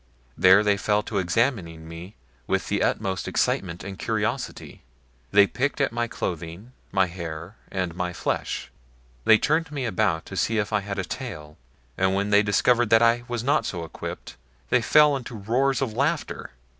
[0.35, 2.15] There they fell to examining me
[2.47, 4.81] with the utmost excitement and curiosity.
[5.29, 8.71] They picked at my clothing, my hair, and my flesh.
[9.25, 11.55] They turned me about to see if I had a tail,
[11.99, 14.37] and when they discovered that I was not so equipped
[14.71, 16.49] they fell into roars of laughter.